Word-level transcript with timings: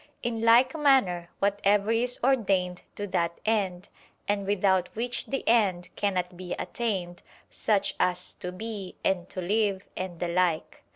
In 0.23 0.41
like 0.41 0.75
manner 0.75 1.29
whatever 1.37 1.91
is 1.91 2.19
ordained 2.23 2.81
to 2.95 3.05
that 3.05 3.37
end, 3.45 3.89
and 4.27 4.47
without 4.47 4.89
which 4.95 5.27
the 5.27 5.47
end 5.47 5.89
cannot 5.95 6.35
be 6.35 6.53
attained, 6.53 7.21
such 7.51 7.93
as 7.99 8.33
"to 8.33 8.51
be" 8.51 8.95
and 9.03 9.29
"to 9.29 9.41
live," 9.41 9.83
and 9.95 10.19
the 10.19 10.27
like. 10.29 10.81